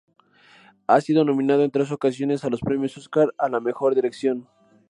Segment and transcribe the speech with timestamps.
[0.87, 4.47] Ha sido nominado en tres ocasiones a los premios Óscar a la mejor dirección.